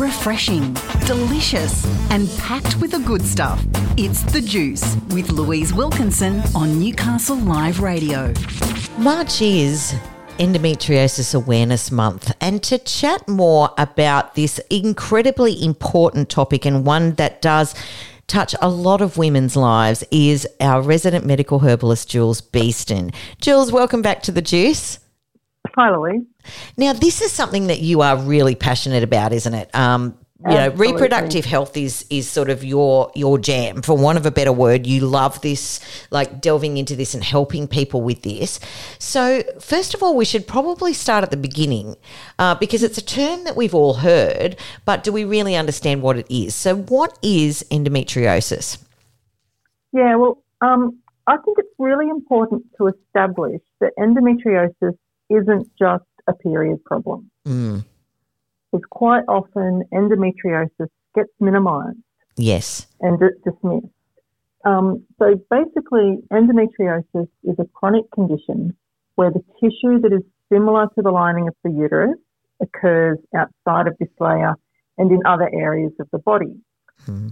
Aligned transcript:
refreshing, 0.00 0.74
delicious, 1.04 1.84
and 2.10 2.26
packed 2.38 2.80
with 2.80 2.92
the 2.92 2.98
good 3.00 3.20
stuff. 3.20 3.62
It's 3.98 4.22
The 4.22 4.40
Juice 4.40 4.96
with 5.10 5.30
Louise 5.30 5.74
Wilkinson 5.74 6.42
on 6.54 6.80
Newcastle 6.80 7.36
Live 7.36 7.80
Radio. 7.80 8.32
March 8.96 9.42
is 9.42 9.94
Endometriosis 10.38 11.34
Awareness 11.34 11.90
Month, 11.90 12.32
and 12.40 12.62
to 12.62 12.78
chat 12.78 13.28
more 13.28 13.74
about 13.76 14.36
this 14.36 14.58
incredibly 14.70 15.62
important 15.62 16.30
topic 16.30 16.64
and 16.64 16.86
one 16.86 17.12
that 17.16 17.42
does 17.42 17.74
touch 18.26 18.54
a 18.62 18.70
lot 18.70 19.02
of 19.02 19.18
women's 19.18 19.54
lives 19.54 20.02
is 20.10 20.48
our 20.60 20.80
resident 20.80 21.26
medical 21.26 21.58
herbalist, 21.58 22.08
Jules 22.08 22.40
Beeston. 22.40 23.12
Jules, 23.38 23.70
welcome 23.70 24.00
back 24.00 24.22
to 24.22 24.32
The 24.32 24.40
Juice. 24.40 24.98
Hi, 25.74 25.94
Louise. 25.94 26.22
Now, 26.76 26.92
this 26.92 27.20
is 27.20 27.32
something 27.32 27.68
that 27.68 27.80
you 27.80 28.00
are 28.00 28.16
really 28.16 28.54
passionate 28.54 29.02
about, 29.02 29.32
isn't 29.32 29.54
it? 29.54 29.74
Um, 29.74 30.16
you 30.48 30.54
know, 30.54 30.70
reproductive 30.70 31.44
health 31.44 31.76
is 31.76 32.06
is 32.08 32.28
sort 32.28 32.48
of 32.48 32.64
your 32.64 33.12
your 33.14 33.38
jam, 33.38 33.82
for 33.82 33.94
want 33.94 34.16
of 34.16 34.24
a 34.24 34.30
better 34.30 34.52
word. 34.52 34.86
You 34.86 35.02
love 35.02 35.38
this, 35.42 35.80
like 36.10 36.40
delving 36.40 36.78
into 36.78 36.96
this 36.96 37.12
and 37.12 37.22
helping 37.22 37.68
people 37.68 38.00
with 38.00 38.22
this. 38.22 38.58
So, 38.98 39.42
first 39.60 39.92
of 39.92 40.02
all, 40.02 40.16
we 40.16 40.24
should 40.24 40.48
probably 40.48 40.94
start 40.94 41.24
at 41.24 41.30
the 41.30 41.36
beginning 41.36 41.96
uh, 42.38 42.54
because 42.54 42.82
it's 42.82 42.96
a 42.96 43.04
term 43.04 43.44
that 43.44 43.54
we've 43.54 43.74
all 43.74 43.94
heard, 43.94 44.56
but 44.86 45.04
do 45.04 45.12
we 45.12 45.24
really 45.24 45.56
understand 45.56 46.00
what 46.00 46.16
it 46.16 46.26
is? 46.30 46.54
So, 46.54 46.74
what 46.74 47.18
is 47.22 47.62
endometriosis? 47.70 48.82
Yeah, 49.92 50.16
well, 50.16 50.42
um, 50.62 51.00
I 51.26 51.36
think 51.36 51.58
it's 51.58 51.74
really 51.78 52.08
important 52.08 52.64
to 52.78 52.86
establish 52.86 53.60
that 53.80 53.92
endometriosis 53.98 54.96
isn't 55.30 55.70
just 55.78 56.04
a 56.26 56.32
period 56.34 56.84
problem. 56.84 57.30
Mm, 57.46 57.84
Because 58.70 58.84
quite 58.90 59.24
often 59.28 59.84
endometriosis 59.92 60.88
gets 61.14 61.30
minimised 61.40 61.98
yes. 62.36 62.86
and 63.00 63.18
di- 63.18 63.38
dismissed. 63.44 63.86
Um, 64.64 65.04
so 65.18 65.40
basically, 65.50 66.18
endometriosis 66.30 67.28
is 67.44 67.56
a 67.58 67.64
chronic 67.72 68.10
condition 68.12 68.76
where 69.14 69.30
the 69.30 69.42
tissue 69.60 70.00
that 70.00 70.12
is 70.12 70.22
similar 70.52 70.86
to 70.94 71.02
the 71.02 71.10
lining 71.10 71.48
of 71.48 71.54
the 71.64 71.70
uterus 71.70 72.18
occurs 72.60 73.18
outside 73.34 73.86
of 73.86 73.96
this 73.98 74.08
layer 74.18 74.54
and 74.98 75.10
in 75.10 75.20
other 75.24 75.48
areas 75.54 75.92
of 75.98 76.08
the 76.12 76.18
body. 76.18 76.54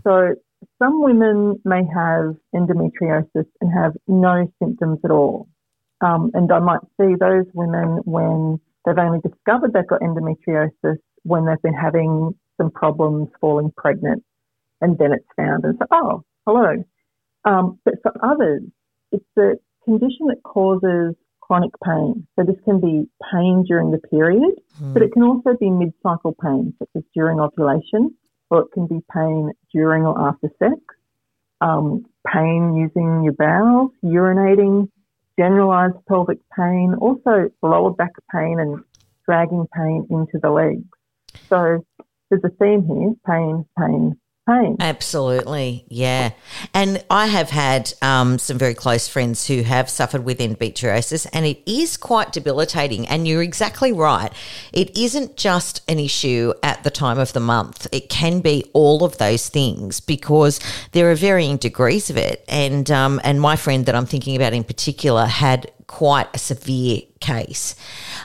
So 0.02 0.34
some 0.78 1.02
women 1.02 1.60
may 1.64 1.82
have 1.94 2.34
endometriosis 2.54 3.46
and 3.60 3.72
have 3.72 3.92
no 4.06 4.50
symptoms 4.58 5.00
at 5.04 5.10
all. 5.10 5.46
Um, 6.00 6.30
and 6.34 6.50
I 6.52 6.60
might 6.60 6.80
see 7.00 7.14
those 7.18 7.46
women 7.54 8.00
when 8.04 8.60
they've 8.84 8.98
only 8.98 9.20
discovered 9.20 9.72
they've 9.72 9.86
got 9.86 10.00
endometriosis 10.00 10.98
when 11.24 11.44
they've 11.44 11.62
been 11.62 11.74
having 11.74 12.34
some 12.56 12.70
problems 12.70 13.28
falling 13.40 13.72
pregnant 13.76 14.22
and 14.80 14.96
then 14.98 15.12
it's 15.12 15.26
found 15.36 15.64
and 15.64 15.76
so, 15.78 15.86
oh, 15.90 16.24
hello. 16.46 16.84
Um, 17.44 17.78
but 17.84 17.94
for 18.02 18.12
others, 18.22 18.62
it's 19.12 19.24
a 19.38 19.52
condition 19.84 20.26
that 20.28 20.42
causes 20.44 21.14
chronic 21.40 21.72
pain. 21.82 22.26
So 22.36 22.44
this 22.44 22.56
can 22.64 22.80
be 22.80 23.08
pain 23.32 23.64
during 23.66 23.90
the 23.90 23.98
period, 23.98 24.52
but 24.80 25.02
it 25.02 25.12
can 25.12 25.22
also 25.22 25.56
be 25.58 25.70
mid-cycle 25.70 26.36
pain, 26.42 26.74
such 26.78 26.90
as 26.94 27.02
during 27.14 27.40
ovulation, 27.40 28.14
or 28.50 28.62
it 28.62 28.72
can 28.72 28.86
be 28.86 29.00
pain 29.12 29.52
during 29.72 30.04
or 30.04 30.20
after 30.20 30.50
sex, 30.58 30.76
um, 31.60 32.04
pain 32.26 32.74
using 32.76 33.24
your 33.24 33.32
bowels, 33.32 33.92
urinating, 34.04 34.90
generalized 35.38 35.94
pelvic 36.08 36.38
pain, 36.56 36.94
also 37.00 37.48
lower 37.62 37.92
back 37.92 38.12
pain 38.34 38.58
and 38.58 38.82
dragging 39.24 39.66
pain 39.74 40.06
into 40.10 40.38
the 40.42 40.50
legs. 40.50 40.84
So 41.48 41.84
there's 42.28 42.42
a 42.44 42.50
theme 42.60 42.84
here, 42.84 43.14
pain, 43.26 43.64
pain, 43.78 44.18
pain. 44.48 44.76
Absolutely, 44.80 45.84
yeah. 45.88 46.30
And 46.72 47.04
I 47.10 47.26
have 47.26 47.50
had 47.50 47.92
um, 48.02 48.38
some 48.38 48.58
very 48.58 48.74
close 48.74 49.06
friends 49.08 49.46
who 49.46 49.62
have 49.62 49.88
suffered 49.90 50.24
with 50.24 50.38
endometriosis, 50.38 51.26
and 51.32 51.46
it 51.46 51.60
is 51.66 51.96
quite 51.96 52.32
debilitating. 52.32 53.06
And 53.06 53.28
you're 53.28 53.42
exactly 53.42 53.92
right. 53.92 54.32
It 54.72 54.96
isn't 54.96 55.36
just 55.36 55.82
an 55.88 55.98
issue 55.98 56.52
at 56.62 56.82
the 56.84 56.90
time 56.90 57.18
of 57.18 57.32
the 57.32 57.40
month, 57.40 57.86
it 57.92 58.08
can 58.08 58.40
be 58.40 58.64
all 58.72 59.04
of 59.04 59.18
those 59.18 59.48
things 59.48 60.00
because 60.00 60.60
there 60.92 61.10
are 61.10 61.14
varying 61.14 61.56
degrees 61.58 62.10
of 62.10 62.16
it. 62.16 62.44
And, 62.48 62.90
um, 62.90 63.20
and 63.24 63.40
my 63.40 63.56
friend 63.56 63.84
that 63.86 63.94
I'm 63.94 64.06
thinking 64.06 64.36
about 64.36 64.52
in 64.52 64.64
particular 64.64 65.26
had 65.26 65.70
quite 65.86 66.28
a 66.34 66.38
severe 66.38 67.02
case. 67.20 67.74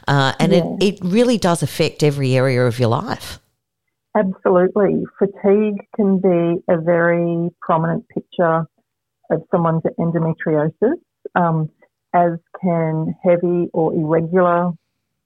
Uh, 0.07 0.34
and 0.40 0.51
Yeah. 0.51 0.63
it, 0.79 0.95
it 0.95 1.00
really 1.01 1.38
does 1.38 1.63
affect 1.63 2.03
every 2.03 2.35
area 2.35 2.66
of 2.66 2.79
your 2.79 2.90
life. 2.90 3.40
Absolutely. 4.16 5.03
Fatigue 5.18 5.88
can 5.96 6.19
be 6.19 6.62
a 6.68 6.79
very 6.79 7.50
prominent 7.62 8.07
picture 8.09 8.66
of 9.31 9.41
someone's 9.50 9.81
endometriosis, 10.00 11.00
um, 11.35 11.69
as 12.13 12.34
can 12.62 13.16
heavy 13.23 13.69
or 13.73 13.94
irregular 13.94 14.72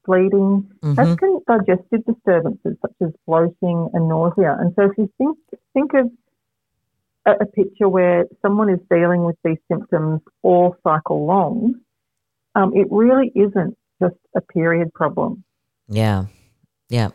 bleeding, 0.06 0.70
as 0.98 1.16
can 1.18 1.42
digestive 1.48 2.06
disturbances 2.06 2.78
such 2.82 2.94
as 3.02 3.10
bloating 3.28 3.90
and 3.94 4.08
nausea. 4.08 4.56
And 4.58 4.74
so 4.76 4.84
if 4.84 4.98
you 4.98 5.12
think, 5.18 5.38
think 5.74 5.94
of 5.94 6.10
a, 7.26 7.44
a 7.44 7.46
picture 7.46 7.90
where 7.90 8.26
someone 8.42 8.70
is 8.70 8.80
dealing 8.90 9.26
with 9.26 9.36
these 9.44 9.58
symptoms 9.70 10.22
all 10.44 10.78
cycle 10.82 11.26
long, 11.26 11.76
um, 12.56 12.72
it 12.74 12.88
really 12.90 13.34
isn't 13.36 13.78
just 14.02 14.16
a 14.34 14.40
period 14.40 14.94
problem. 14.94 15.44
Yeah. 15.90 16.28
Yeah. 16.90 17.10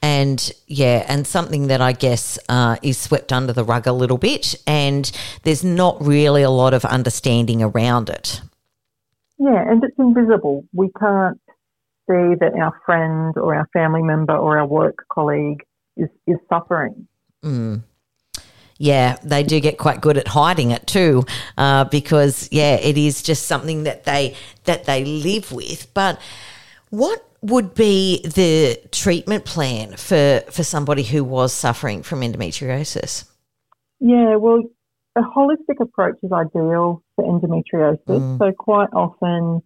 And 0.00 0.52
yeah, 0.66 1.04
and 1.08 1.26
something 1.26 1.66
that 1.68 1.80
I 1.80 1.92
guess 1.92 2.38
uh, 2.48 2.76
is 2.82 2.98
swept 2.98 3.32
under 3.32 3.52
the 3.52 3.64
rug 3.64 3.86
a 3.86 3.92
little 3.92 4.18
bit, 4.18 4.54
and 4.66 5.10
there's 5.42 5.64
not 5.64 6.04
really 6.04 6.42
a 6.42 6.50
lot 6.50 6.74
of 6.74 6.84
understanding 6.84 7.62
around 7.62 8.08
it. 8.08 8.40
Yeah, 9.38 9.68
and 9.68 9.82
it's 9.82 9.98
invisible. 9.98 10.64
We 10.72 10.90
can't 10.98 11.40
see 12.08 12.34
that 12.40 12.52
our 12.60 12.80
friend 12.84 13.36
or 13.36 13.54
our 13.54 13.68
family 13.72 14.02
member 14.02 14.36
or 14.36 14.58
our 14.58 14.66
work 14.66 15.04
colleague 15.12 15.64
is, 15.96 16.08
is 16.26 16.36
suffering. 16.48 17.06
Yeah, 18.78 19.16
they 19.24 19.42
do 19.42 19.58
get 19.58 19.76
quite 19.76 20.00
good 20.00 20.16
at 20.16 20.28
hiding 20.28 20.70
it 20.70 20.86
too, 20.86 21.24
uh, 21.56 21.84
because 21.84 22.48
yeah, 22.52 22.76
it 22.76 22.96
is 22.96 23.22
just 23.22 23.46
something 23.46 23.82
that 23.82 24.04
they 24.04 24.36
that 24.64 24.84
they 24.84 25.04
live 25.04 25.50
with. 25.50 25.92
But 25.94 26.20
what 26.90 27.27
would 27.42 27.74
be 27.74 28.20
the 28.22 28.80
treatment 28.90 29.44
plan 29.44 29.96
for 29.96 30.42
for 30.50 30.62
somebody 30.62 31.02
who 31.02 31.24
was 31.24 31.52
suffering 31.52 32.02
from 32.02 32.20
endometriosis? 32.20 33.24
Yeah, 34.00 34.36
well, 34.36 34.62
a 35.16 35.22
holistic 35.22 35.80
approach 35.80 36.16
is 36.22 36.32
ideal 36.32 37.02
for 37.16 37.24
endometriosis. 37.24 38.38
So 38.38 38.52
quite 38.52 38.90
often, 38.92 39.62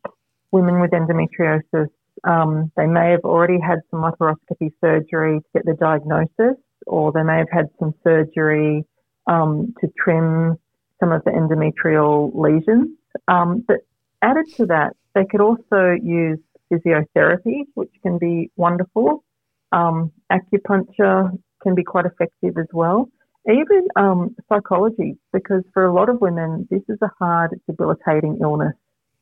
women 0.51 0.81
with 0.81 0.91
endometriosis, 0.91 1.89
um, 2.25 2.73
they 2.77 2.87
may 2.87 3.11
have 3.11 3.25
already 3.25 3.59
had 3.61 3.81
some 3.91 4.01
laparoscopy 4.01 4.71
surgery 4.81 5.41
to 5.41 5.47
get 5.55 5.65
the 5.65 5.75
diagnosis, 5.75 6.57
or 6.87 7.13
they 7.13 7.23
may 7.23 7.39
have 7.39 7.51
had 7.51 7.67
some 7.79 7.95
surgery 8.03 8.85
um, 9.27 9.75
to 9.81 9.89
trim 9.99 10.59
some 11.01 11.13
of 11.13 11.23
the 11.25 11.31
endometrial 11.31 12.31
lesions. 12.35 12.97
Um, 13.29 13.65
but 13.67 13.79
added 14.23 14.47
to 14.57 14.67
that, 14.67 14.95
they 15.15 15.25
could 15.25 15.41
also 15.41 15.97
use 16.03 16.39
physiotherapy, 16.73 17.65
which 17.75 17.91
can 18.03 18.19
be 18.19 18.51
wonderful. 18.57 19.25
Um, 19.73 20.13
acupuncture 20.31 21.31
can 21.63 21.75
be 21.75 21.85
quite 21.85 22.07
effective 22.07 22.57
as 22.59 22.67
well. 22.73 23.09
Even 23.49 23.89
um, 23.97 24.37
psychology, 24.49 25.19
because 25.33 25.63
for 25.75 25.85
a 25.85 25.93
lot 25.93 26.09
of 26.09 26.21
women, 26.21 26.67
this 26.71 26.83
is 26.89 26.99
a 27.03 27.11
hard, 27.19 27.59
debilitating 27.69 28.39
illness 28.41 28.75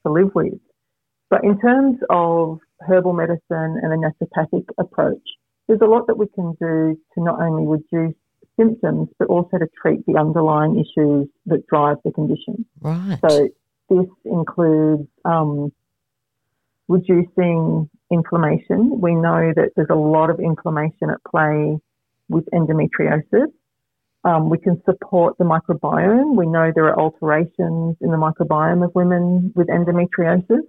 to 0.04 0.12
live 0.12 0.30
with. 0.34 0.60
But 1.30 1.44
in 1.44 1.58
terms 1.60 1.98
of 2.10 2.58
herbal 2.80 3.14
medicine 3.14 3.40
and 3.50 3.92
a 3.92 3.96
naturopathic 3.96 4.66
approach, 4.78 5.22
there's 5.68 5.80
a 5.82 5.86
lot 5.86 6.06
that 6.08 6.18
we 6.18 6.26
can 6.34 6.52
do 6.60 6.98
to 7.14 7.24
not 7.24 7.40
only 7.40 7.66
reduce 7.66 8.16
symptoms, 8.58 9.08
but 9.18 9.28
also 9.28 9.56
to 9.58 9.66
treat 9.80 10.04
the 10.06 10.18
underlying 10.18 10.74
issues 10.74 11.28
that 11.46 11.66
drive 11.68 11.96
the 12.04 12.10
condition. 12.10 12.66
Right. 12.80 13.18
So 13.26 13.48
this 13.88 14.06
includes 14.24 15.08
um, 15.24 15.72
reducing 16.90 17.88
inflammation. 18.10 19.00
We 19.00 19.14
know 19.14 19.52
that 19.54 19.70
there's 19.76 19.90
a 19.90 19.94
lot 19.94 20.28
of 20.28 20.40
inflammation 20.40 21.08
at 21.10 21.22
play 21.22 21.78
with 22.28 22.44
endometriosis. 22.52 23.46
Um, 24.24 24.50
we 24.50 24.58
can 24.58 24.82
support 24.84 25.38
the 25.38 25.44
microbiome. 25.44 26.36
We 26.36 26.46
know 26.46 26.72
there 26.74 26.86
are 26.86 26.98
alterations 26.98 27.96
in 28.00 28.10
the 28.10 28.18
microbiome 28.18 28.84
of 28.84 28.92
women 28.94 29.52
with 29.54 29.68
endometriosis. 29.68 30.66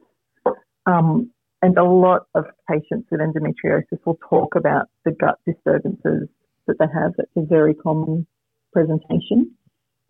Um, 0.85 1.31
and 1.63 1.77
a 1.77 1.83
lot 1.83 2.27
of 2.35 2.45
patients 2.69 3.07
with 3.11 3.19
endometriosis 3.19 3.99
will 4.05 4.19
talk 4.29 4.55
about 4.55 4.89
the 5.05 5.11
gut 5.11 5.39
disturbances 5.45 6.29
that 6.67 6.77
they 6.79 6.85
have. 6.93 7.13
That's 7.17 7.35
a 7.35 7.45
very 7.45 7.73
common 7.73 8.27
presentation. 8.73 9.51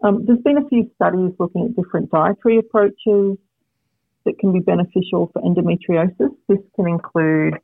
Um, 0.04 0.26
there's 0.26 0.40
been 0.44 0.58
a 0.58 0.68
few 0.68 0.92
studies 0.96 1.32
looking 1.40 1.66
at 1.66 1.76
different 1.82 2.12
dietary 2.12 2.58
approaches 2.58 3.38
that 4.26 4.38
can 4.40 4.52
be 4.52 4.60
beneficial 4.60 5.30
for 5.34 5.42
endometriosis. 5.42 6.36
This 6.48 6.60
can 6.76 6.88
include 6.88 7.56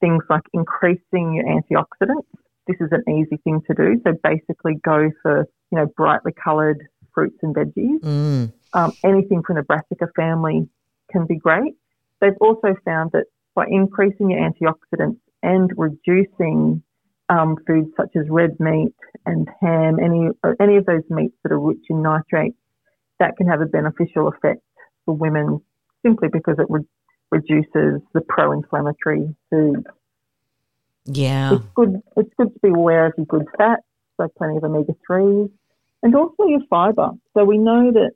things 0.00 0.22
like 0.28 0.42
increasing 0.52 1.34
your 1.34 1.44
antioxidants. 1.44 2.26
this 2.66 2.76
is 2.80 2.88
an 2.92 3.02
easy 3.12 3.36
thing 3.44 3.60
to 3.66 3.74
do. 3.74 4.00
So 4.04 4.12
basically, 4.22 4.74
go 4.84 5.10
for 5.22 5.46
you 5.70 5.78
know 5.78 5.86
brightly 5.86 6.32
coloured 6.32 6.86
fruits 7.14 7.38
and 7.42 7.54
veggies. 7.54 8.00
Mm. 8.00 8.52
Um, 8.72 8.92
anything 9.04 9.42
from 9.42 9.56
the 9.56 9.62
brassica 9.62 10.06
family 10.14 10.68
can 11.10 11.26
be 11.26 11.36
great. 11.36 11.74
They've 12.20 12.36
also 12.40 12.76
found 12.84 13.12
that 13.12 13.24
by 13.54 13.66
increasing 13.68 14.30
your 14.30 14.40
antioxidants 14.40 15.18
and 15.42 15.72
reducing 15.76 16.82
um, 17.28 17.56
foods 17.66 17.90
such 17.96 18.14
as 18.16 18.28
red 18.28 18.58
meat 18.60 18.94
and 19.26 19.48
ham, 19.60 19.98
any 20.00 20.28
any 20.60 20.76
of 20.76 20.86
those 20.86 21.02
meats 21.08 21.34
that 21.42 21.52
are 21.52 21.60
rich 21.60 21.84
in 21.88 22.02
nitrates, 22.02 22.56
that 23.18 23.36
can 23.36 23.46
have 23.46 23.60
a 23.60 23.66
beneficial 23.66 24.28
effect 24.28 24.62
for 25.04 25.14
women 25.14 25.60
simply 26.04 26.28
because 26.32 26.56
it 26.58 26.66
re- 26.68 26.84
reduces 27.30 28.00
the 28.12 28.20
pro-inflammatory 28.28 29.34
foods. 29.50 29.86
Yeah, 31.06 31.54
It's 31.54 31.64
good. 31.74 32.02
It's 32.16 32.30
good 32.36 32.52
to 32.52 32.60
be 32.62 32.68
aware 32.68 33.06
of 33.06 33.14
your 33.16 33.26
good 33.26 33.46
fats, 33.56 33.82
so 34.16 34.28
plenty 34.36 34.58
of 34.58 34.64
omega 34.64 34.94
threes, 35.06 35.48
and 36.02 36.14
also 36.14 36.44
your 36.46 36.60
fibre. 36.68 37.10
So 37.34 37.44
we 37.44 37.58
know 37.58 37.90
that 37.92 38.10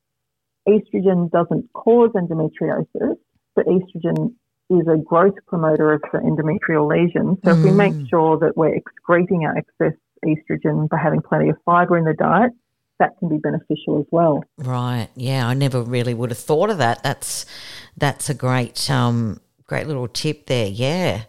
estrogen 0.68 1.30
doesn't 1.30 1.72
cause 1.72 2.10
endometriosis, 2.10 3.16
but 3.54 3.66
estrogen 3.66 4.34
is 4.70 4.86
a 4.88 4.96
growth 4.96 5.34
promoter 5.46 5.92
of 5.92 6.02
the 6.12 6.18
endometrial 6.18 6.88
lesion. 6.88 7.36
So 7.44 7.52
if 7.52 7.64
we 7.64 7.70
make 7.70 7.92
mm. 7.92 8.08
sure 8.08 8.38
that 8.38 8.56
we're 8.56 8.74
excreting 8.74 9.44
our 9.44 9.56
excess 9.56 9.98
estrogen 10.24 10.88
by 10.88 10.98
having 10.98 11.20
plenty 11.20 11.50
of 11.50 11.56
fibre 11.64 11.98
in 11.98 12.04
the 12.04 12.14
diet, 12.14 12.52
that 12.98 13.18
can 13.18 13.28
be 13.28 13.38
beneficial 13.38 13.98
as 13.98 14.06
well. 14.10 14.44
right. 14.58 15.08
Yeah, 15.16 15.46
I 15.46 15.54
never 15.54 15.82
really 15.82 16.14
would 16.14 16.30
have 16.30 16.38
thought 16.38 16.70
of 16.70 16.78
that. 16.78 17.02
That's 17.02 17.46
that's 17.96 18.30
a 18.30 18.34
great 18.34 18.90
um 18.90 19.40
great 19.66 19.86
little 19.86 20.08
tip 20.08 20.46
there. 20.46 20.68
Yeah. 20.68 21.24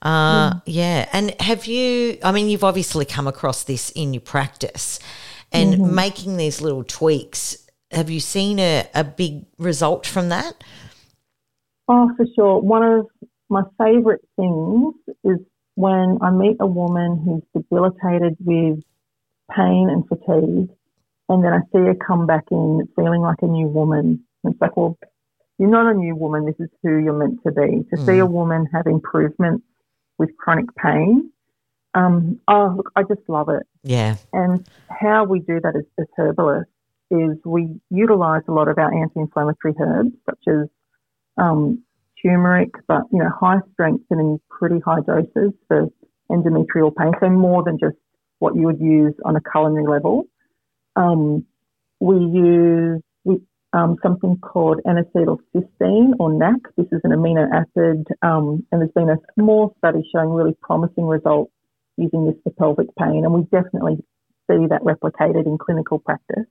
Uh, 0.00 0.54
yeah. 0.64 1.08
And 1.12 1.34
have 1.40 1.66
you, 1.66 2.18
I 2.22 2.30
mean, 2.30 2.48
you've 2.48 2.62
obviously 2.62 3.04
come 3.04 3.26
across 3.26 3.64
this 3.64 3.90
in 3.90 4.14
your 4.14 4.20
practice 4.20 5.00
and 5.50 5.92
making 5.94 6.36
these 6.36 6.60
little 6.60 6.84
tweaks. 6.84 7.56
Have 7.90 8.10
you 8.10 8.20
seen 8.20 8.60
a, 8.60 8.86
a 8.94 9.02
big 9.02 9.46
result 9.58 10.06
from 10.06 10.28
that? 10.28 10.62
Oh, 11.88 12.10
for 12.16 12.26
sure. 12.36 12.60
One 12.60 12.82
of 12.82 13.06
my 13.48 13.62
favourite 13.78 14.20
things 14.36 14.94
is 15.24 15.38
when 15.74 16.18
I 16.20 16.30
meet 16.30 16.58
a 16.60 16.66
woman 16.66 17.22
who's 17.24 17.62
debilitated 17.62 18.36
with 18.40 18.82
pain 19.50 19.88
and 19.88 20.06
fatigue, 20.06 20.68
and 21.28 21.44
then 21.44 21.52
I 21.52 21.60
see 21.72 21.78
her 21.78 21.94
come 21.94 22.26
back 22.26 22.44
in 22.50 22.88
feeling 22.96 23.20
like 23.20 23.38
a 23.42 23.46
new 23.46 23.66
woman. 23.66 24.24
It's 24.44 24.60
like, 24.60 24.76
well, 24.76 24.98
you're 25.58 25.68
not 25.68 25.90
a 25.90 25.94
new 25.94 26.14
woman. 26.14 26.46
This 26.46 26.54
is 26.58 26.70
who 26.82 26.98
you're 26.98 27.18
meant 27.18 27.40
to 27.44 27.52
be. 27.52 27.84
To 27.90 28.04
see 28.04 28.18
a 28.18 28.26
woman 28.26 28.66
have 28.72 28.86
improvements 28.86 29.64
with 30.18 30.30
chronic 30.38 30.66
pain, 30.76 31.30
um, 31.94 32.40
oh, 32.48 32.74
look, 32.76 32.92
I 32.96 33.02
just 33.02 33.28
love 33.28 33.48
it. 33.48 33.66
Yeah. 33.82 34.16
And 34.32 34.66
how 34.88 35.24
we 35.24 35.40
do 35.40 35.60
that 35.60 35.74
as, 35.76 35.84
as 35.98 36.06
herbalists 36.16 36.72
is 37.10 37.36
we 37.44 37.80
utilize 37.90 38.42
a 38.48 38.52
lot 38.52 38.68
of 38.68 38.78
our 38.78 38.92
anti-inflammatory 38.94 39.74
herbs, 39.80 40.12
such 40.26 40.42
as 40.46 40.68
um, 41.38 41.82
turmeric, 42.22 42.70
but 42.86 43.02
you 43.12 43.18
know, 43.18 43.30
high 43.40 43.58
strength 43.72 44.04
and 44.10 44.20
in 44.20 44.40
pretty 44.50 44.78
high 44.80 45.00
doses 45.00 45.52
for 45.66 45.88
endometrial 46.30 46.94
pain. 46.94 47.12
So 47.20 47.30
more 47.30 47.62
than 47.64 47.78
just 47.78 47.96
what 48.38 48.54
you 48.54 48.62
would 48.62 48.80
use 48.80 49.14
on 49.24 49.36
a 49.36 49.40
culinary 49.50 49.86
level. 49.86 50.24
Um, 50.98 51.46
we 52.00 52.16
use 52.16 53.02
um, 53.72 53.96
something 54.02 54.38
called 54.38 54.80
N-acetylcysteine 54.86 56.14
or 56.18 56.32
NAC. 56.32 56.60
This 56.76 56.86
is 56.90 57.00
an 57.04 57.12
amino 57.12 57.46
acid, 57.52 58.06
um, 58.22 58.66
and 58.72 58.80
there's 58.80 58.90
been 58.94 59.10
a 59.10 59.18
small 59.34 59.74
study 59.78 60.08
showing 60.12 60.30
really 60.30 60.56
promising 60.62 61.06
results 61.06 61.52
using 61.96 62.26
this 62.26 62.36
for 62.42 62.50
pelvic 62.52 62.88
pain, 62.98 63.24
and 63.24 63.32
we 63.32 63.42
definitely 63.42 63.96
see 64.50 64.66
that 64.68 64.82
replicated 64.82 65.46
in 65.46 65.58
clinical 65.58 65.98
practice. 65.98 66.46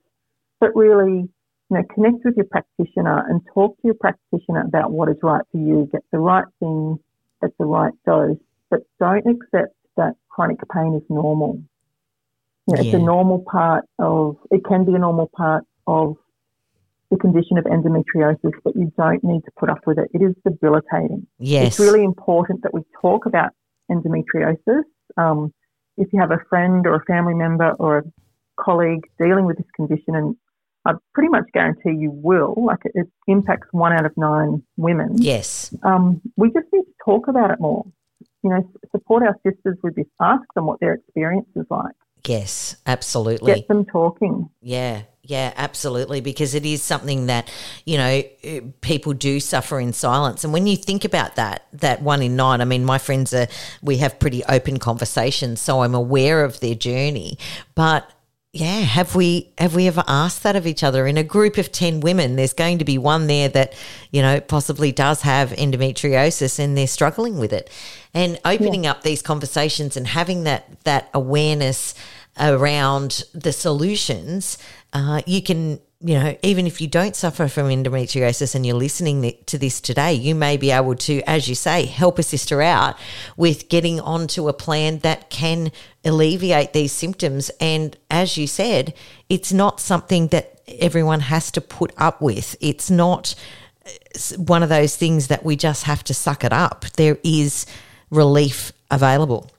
But 0.60 0.76
really, 0.76 1.28
you 1.70 1.78
know, 1.78 1.84
connect 1.94 2.24
with 2.24 2.36
your 2.36 2.46
practitioner 2.46 3.26
and 3.28 3.42
talk 3.54 3.76
to 3.78 3.88
your 3.88 3.96
practitioner 3.96 4.62
about 4.62 4.92
what 4.92 5.10
is 5.10 5.18
right 5.24 5.44
for 5.52 5.58
you. 5.58 5.90
Get 5.92 6.04
the 6.12 6.20
right 6.20 6.46
thing 6.60 7.00
at 7.44 7.52
the 7.58 7.66
right 7.66 7.94
dose, 8.06 8.38
but 8.70 8.82
don't 9.00 9.26
accept 9.28 9.76
that 9.98 10.14
chronic 10.30 10.60
pain 10.74 10.94
is 10.96 11.04
normal. 11.10 11.62
You 12.68 12.76
know, 12.76 12.82
It's 12.82 12.94
a 12.94 13.00
normal 13.00 13.44
part 13.50 13.86
of, 13.98 14.38
it 14.52 14.64
can 14.66 14.86
be 14.86 14.94
a 14.94 15.00
normal 15.00 15.30
part 15.34 15.64
of 15.86 16.18
the 17.10 17.18
condition 17.18 17.58
of 17.58 17.64
endometriosis, 17.64 18.52
but 18.64 18.76
you 18.76 18.92
don't 18.98 19.24
need 19.24 19.42
to 19.46 19.52
put 19.58 19.70
up 19.70 19.80
with 19.88 19.98
it. 19.98 20.10
It 20.14 20.22
is 20.22 20.36
debilitating. 20.44 21.26
Yes. 21.40 21.68
It's 21.68 21.80
really 21.80 22.04
important 22.04 22.64
that 22.64 22.74
we 22.74 22.82
talk 23.02 23.26
about 23.26 23.52
endometriosis. 23.90 24.84
Um, 25.16 25.54
if 25.96 26.12
you 26.12 26.20
have 26.20 26.32
a 26.32 26.40
friend 26.50 26.86
or 26.86 26.96
a 26.96 27.06
family 27.06 27.34
member 27.34 27.72
or 27.80 28.00
a 28.00 28.04
colleague 28.60 29.08
dealing 29.18 29.46
with 29.46 29.58
this 29.58 29.68
condition, 29.74 30.16
and 30.16 30.36
I 30.84 30.94
pretty 31.14 31.30
much 31.30 31.46
guarantee 31.54 31.92
you 31.98 32.12
will, 32.12 32.54
like 32.58 32.80
it, 32.84 32.92
it 32.96 33.08
impacts 33.28 33.70
one 33.72 33.94
out 33.94 34.06
of 34.06 34.12
nine 34.18 34.62
women. 34.76 35.22
yes. 35.22 35.74
Um, 35.84 36.22
we 36.36 36.52
just 36.52 36.68
need 36.74 36.84
to 36.84 36.94
talk 37.06 37.30
about 37.30 37.52
it 37.52 37.60
more. 37.62 37.86
You 38.44 38.50
know, 38.50 38.72
support 38.92 39.24
our 39.24 39.36
sisters 39.46 39.78
with 39.82 39.96
this. 39.96 40.06
Ask 40.20 40.44
them 40.56 40.66
what 40.66 40.80
their 40.82 40.94
experience 40.94 41.48
is 41.56 41.66
like. 41.70 41.96
Yes. 42.28 42.76
Absolutely. 42.86 43.56
Get 43.56 43.68
them 43.68 43.86
talking. 43.86 44.50
Yeah, 44.62 45.04
yeah, 45.24 45.54
absolutely. 45.56 46.22
Because 46.22 46.56
it 46.56 46.66
is 46.66 46.82
something 46.82 47.28
that 47.28 47.52
you 47.86 47.98
know 47.98 48.24
eh, 48.44 48.62
people 48.82 49.14
do 49.14 49.40
suffer 49.40 49.80
in 49.80 49.94
silence, 49.94 50.44
and 50.44 50.54
when 50.54 50.68
you 50.68 50.78
think 50.78 51.06
about 51.06 51.36
that, 51.36 51.68
that 51.74 52.02
one 52.02 52.22
in 52.22 52.36
nine. 52.36 52.62
I 52.62 52.66
mean, 52.66 52.86
my 52.86 52.98
friends 52.98 53.34
are. 53.34 53.48
We 53.82 53.98
have 53.98 54.20
pretty 54.20 54.44
open 54.46 54.80
conversations, 54.80 55.62
so 55.62 55.82
I'm 55.82 55.96
aware 55.96 56.44
of 56.44 56.60
their 56.60 56.76
journey. 56.76 57.38
But 57.76 58.10
yeah, 58.60 58.80
have 58.80 59.14
we 59.14 59.52
have 59.58 59.76
we 59.76 59.88
ever 59.88 60.04
asked 60.08 60.42
that 60.42 60.56
of 60.56 60.66
each 60.66 60.84
other 60.84 61.06
in 61.06 61.18
a 61.18 61.24
group 61.24 61.58
of 61.58 61.72
ten 61.72 62.00
women? 62.00 62.36
There's 62.36 62.54
going 62.54 62.80
to 62.80 62.86
be 62.86 62.98
one 62.98 63.28
there 63.28 63.50
that 63.50 63.74
you 64.12 64.22
know 64.22 64.40
possibly 64.40 64.92
does 64.92 65.22
have 65.22 65.52
endometriosis, 65.52 66.58
and 66.58 66.76
they're 66.76 66.88
struggling 66.88 67.38
with 67.38 67.54
it. 67.54 67.70
And 68.14 68.40
opening 68.44 68.88
up 68.88 69.04
these 69.04 69.22
conversations 69.22 69.96
and 69.96 70.08
having 70.08 70.44
that 70.46 70.84
that 70.86 71.10
awareness 71.14 71.94
around 72.40 73.24
the 73.34 73.52
solutions, 73.52 74.58
uh, 74.94 75.22
you 75.26 75.42
can, 75.42 75.80
you 76.00 76.14
know, 76.14 76.38
even 76.44 76.68
if 76.68 76.80
you 76.80 76.88
don't 76.88 77.16
suffer 77.16 77.48
from 77.48 77.68
endometriosis 77.68 78.54
and 78.54 78.66
you're 78.66 78.76
listening 78.76 79.36
to 79.48 79.58
this 79.58 79.82
today, 79.82 80.14
you 80.14 80.36
may 80.36 80.56
be 80.56 80.70
able 80.70 80.94
to, 80.96 81.22
as 81.24 81.48
you 81.48 81.56
say, 81.56 81.86
help 81.86 82.20
a 82.20 82.24
sister 82.24 82.62
out 82.62 82.96
with 83.36 83.68
getting 83.68 84.00
onto 84.00 84.48
a 84.48 84.54
plan 84.54 85.00
that 85.00 85.32
can 85.32 85.72
alleviate 86.06 86.74
these 86.74 86.92
symptoms. 86.92 87.50
And 87.60 87.98
as 88.12 88.38
you 88.38 88.46
said, 88.46 88.94
it's 89.28 89.52
not 89.52 89.80
something 89.80 90.28
that 90.28 90.62
everyone 90.68 91.22
has 91.22 91.50
to 91.52 91.62
put 91.62 91.92
up 91.98 92.22
with. 92.22 92.56
It's 92.62 92.92
not 92.92 93.34
uh, 93.86 93.90
one 94.38 94.62
of 94.62 94.70
those 94.70 94.96
things 94.96 95.28
that 95.28 95.44
we 95.44 95.56
just 95.56 95.86
have 95.86 96.04
to 96.06 96.14
suck 96.14 96.44
it 96.44 96.54
up. 96.54 96.86
There 96.96 97.18
is 97.24 97.66
relief 98.12 98.72
available. 98.92 99.50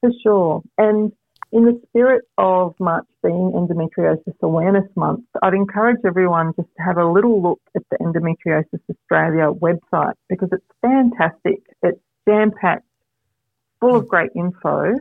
For 0.00 0.10
sure. 0.24 0.62
And 0.76 1.12
in 1.52 1.64
the 1.64 1.80
spirit 1.88 2.22
of 2.38 2.74
March 2.78 3.06
being 3.22 3.52
Endometriosis 3.54 4.34
Awareness 4.42 4.88
Month, 4.96 5.24
I'd 5.42 5.54
encourage 5.54 5.98
everyone 6.04 6.52
just 6.56 6.68
to 6.76 6.82
have 6.82 6.96
a 6.96 7.04
little 7.04 7.42
look 7.42 7.60
at 7.74 7.82
the 7.90 7.96
Endometriosis 7.98 8.80
Australia 8.88 9.52
website 9.52 10.14
because 10.28 10.48
it's 10.52 10.64
fantastic. 10.80 11.62
It's 11.82 11.98
jam 12.28 12.52
packed, 12.60 12.86
full 13.80 13.96
of 13.96 14.06
great 14.06 14.30
info, 14.36 14.94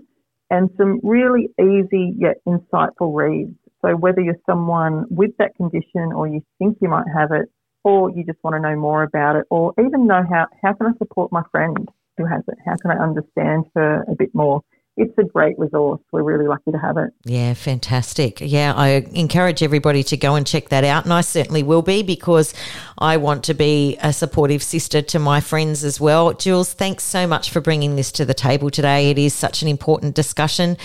and 0.50 0.70
some 0.78 1.00
really 1.04 1.50
easy 1.62 2.16
yet 2.18 2.38
insightful 2.48 3.16
reads. 3.16 3.56
So 3.84 3.96
whether 3.96 4.20
you're 4.20 4.36
someone 4.46 5.06
with 5.10 5.32
that 5.38 5.56
condition 5.56 6.12
or 6.14 6.28
you 6.28 6.44
think 6.58 6.78
you 6.82 6.90
might 6.90 7.08
have 7.16 7.32
it, 7.32 7.50
or 7.84 8.10
you 8.10 8.26
just 8.26 8.40
want 8.44 8.56
to 8.56 8.60
know 8.60 8.76
more 8.76 9.04
about 9.04 9.36
it, 9.36 9.46
or 9.50 9.74
even 9.80 10.08
know 10.08 10.24
how, 10.30 10.48
how 10.62 10.74
can 10.74 10.88
I 10.88 10.98
support 10.98 11.32
my 11.32 11.44
friend 11.52 11.88
who 12.18 12.26
has 12.26 12.42
it? 12.48 12.58
How 12.66 12.76
can 12.76 12.92
I 12.92 13.02
understand 13.02 13.66
her 13.76 14.04
a 14.08 14.16
bit 14.16 14.34
more? 14.34 14.62
It's 15.00 15.18
a 15.18 15.24
great 15.24 15.58
resource. 15.58 16.02
We're 16.12 16.24
really 16.24 16.46
lucky 16.46 16.72
to 16.72 16.78
have 16.78 16.98
it. 16.98 17.14
Yeah, 17.24 17.54
fantastic. 17.54 18.42
Yeah, 18.42 18.74
I 18.76 19.08
encourage 19.14 19.64
everybody 19.64 20.04
to 20.04 20.18
go 20.18 20.36
and 20.36 20.46
check 20.46 20.68
that 20.70 20.84
out. 20.84 21.06
And 21.06 21.14
I 21.14 21.22
certainly 21.22 21.64
will 21.64 21.82
be 21.82 22.04
because 22.04 22.54
I 22.98 23.16
want 23.16 23.46
to 23.46 23.54
be 23.54 23.98
a 24.02 24.12
supportive 24.12 24.62
sister 24.62 25.02
to 25.02 25.18
my 25.18 25.40
friends 25.40 25.86
as 25.86 26.02
well. 26.02 26.34
Jules, 26.34 26.74
thanks 26.74 27.06
so 27.06 27.26
much 27.26 27.50
for 27.50 27.62
bringing 27.62 27.96
this 27.96 28.12
to 28.12 28.26
the 28.26 28.34
table 28.34 28.70
today. 28.70 29.10
It 29.10 29.18
is 29.18 29.34
such 29.34 29.62
an 29.62 29.70
important 29.70 30.16
discussion. 30.16 30.76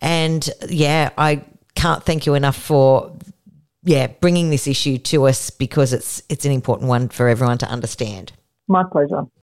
And 0.00 0.50
yeah, 0.68 1.10
I 1.16 1.44
can't 1.76 2.02
thank 2.02 2.26
you 2.26 2.34
enough 2.34 2.56
for 2.56 3.16
yeah, 3.84 4.08
bringing 4.08 4.50
this 4.50 4.66
issue 4.66 4.98
to 4.98 5.28
us 5.28 5.50
because 5.50 5.92
it's 5.92 6.22
it's 6.28 6.44
an 6.44 6.50
important 6.50 6.88
one 6.88 7.08
for 7.08 7.28
everyone 7.28 7.58
to 7.58 7.66
understand. 7.68 8.32
My 8.66 8.82
pleasure. 8.90 9.22